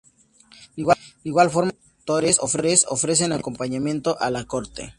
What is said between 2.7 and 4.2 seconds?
ofrecen acompañamiento